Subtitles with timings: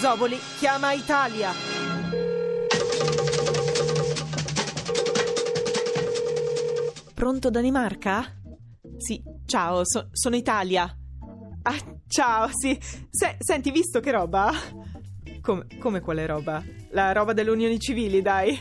[0.00, 1.50] Marzovoli chiama Italia.
[7.14, 8.24] Pronto Danimarca?
[8.96, 10.84] Sì, ciao, so- sono Italia.
[11.62, 11.76] Ah,
[12.06, 12.78] ciao, sì.
[13.10, 14.52] Se- senti, visto che roba?
[15.40, 16.62] Come, come quale roba?
[16.90, 18.56] La roba delle unioni civili, dai.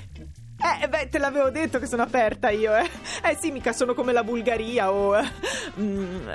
[0.60, 2.90] Eh, beh, te l'avevo detto che sono aperta io, eh.
[3.24, 5.16] Eh sì, mica sono come la Bulgaria o,
[5.80, 6.30] mm,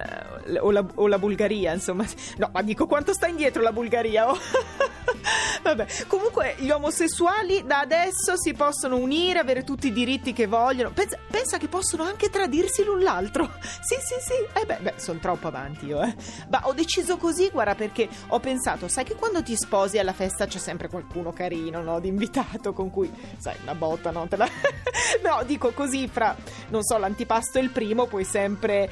[0.60, 2.04] o, la, o la Bulgaria, insomma.
[2.36, 4.38] No, ma dico quanto sta indietro la Bulgaria, oh.
[5.62, 10.90] Vabbè, comunque gli omosessuali da adesso si possono unire, avere tutti i diritti che vogliono.
[10.90, 13.50] Pensa, pensa che possono anche tradirsi l'un l'altro.
[13.82, 14.60] Sì, sì, sì.
[14.60, 16.14] Eh beh, beh sono troppo avanti io, eh.
[16.48, 20.46] Ma ho deciso così, guarda, perché ho pensato, sai che quando ti sposi alla festa
[20.46, 21.98] c'è sempre qualcuno carino, no?
[22.00, 24.26] Di invitato con cui, sai, una botta, no?
[24.30, 24.48] La...
[25.24, 26.34] no, dico così, fra,
[26.68, 28.88] non so, l'antipasto e il primo puoi sempre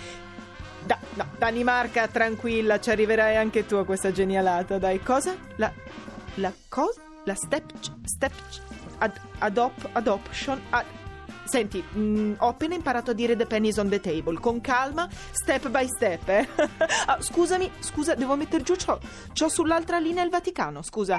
[0.84, 5.00] da, no, Danimarca, tranquilla, ci arriverai anche tu a questa genialata, dai.
[5.00, 5.36] Cosa?
[5.56, 5.72] La
[6.36, 7.00] la cosa?
[7.24, 7.72] La step...
[8.04, 8.32] step...
[8.98, 10.60] Ad, adop, adoption...
[10.70, 10.84] Ad,
[11.44, 14.38] Senti, mh, mm, ho appena imparato a dire the pennies on the table.
[14.38, 16.46] Con calma, step by step, eh.
[17.06, 18.76] ah, scusami, scusa, devo mettere giù.
[18.76, 19.00] C'ho,
[19.32, 21.18] c'ho sull'altra linea il Vaticano, scusa.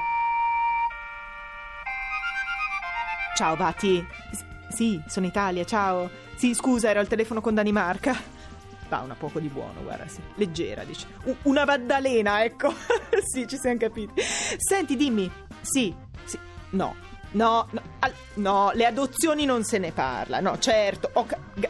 [3.35, 4.05] Ciao, Vati.
[4.31, 6.09] S- sì, sono Italia, ciao.
[6.35, 8.15] Sì, scusa, era al telefono con Danimarca.
[8.91, 10.19] Va, una poco di buono, guarda, sì.
[10.35, 11.07] Leggera, dice.
[11.23, 12.73] U- una Maddalena, ecco.
[13.23, 14.21] sì, ci siamo capiti.
[14.57, 15.31] Senti, dimmi.
[15.61, 16.37] Sì, sì.
[16.71, 16.93] No,
[17.33, 20.39] No, no, al, no, le adozioni non se ne parla.
[20.39, 21.09] No, certo.
[21.13, 21.25] Oh,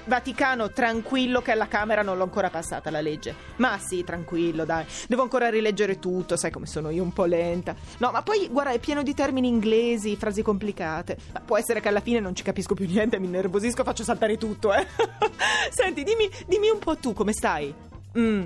[0.06, 3.36] Vaticano, tranquillo che alla Camera non l'ho ancora passata la legge.
[3.58, 4.86] Ma sì, tranquillo, dai.
[5.08, 7.76] Devo ancora rileggere tutto, sai come sono io un po' lenta.
[8.00, 11.18] No, ma poi guarda, è pieno di termini inglesi, frasi complicate.
[11.34, 14.38] Ma può essere che alla fine non ci capisco più niente, mi nervosisco, faccio saltare
[14.38, 14.88] tutto, eh.
[15.70, 17.74] Senti, dimmi, dimmi un po' tu come stai.
[18.18, 18.46] Mm.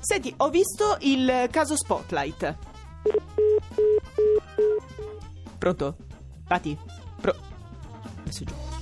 [0.00, 2.56] Senti, ho visto il caso Spotlight.
[5.58, 5.96] Pronto?
[6.48, 6.78] Pati,
[7.20, 7.34] pro...
[8.24, 8.77] Messo giù.